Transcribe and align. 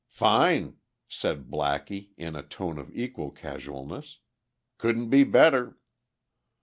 "Fine," 0.09 0.77
said 1.07 1.51
Blackie 1.51 2.09
in 2.17 2.35
a 2.35 2.41
tone 2.41 2.79
of 2.79 2.89
equal 2.91 3.29
casualness. 3.29 4.17
"Couldn't 4.79 5.11
be 5.11 5.23
better." 5.23 5.77